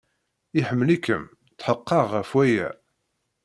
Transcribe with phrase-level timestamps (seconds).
[0.59, 1.23] Iḥemmel-ikem.
[1.59, 2.69] Tḥeqqeɣ ɣef waya.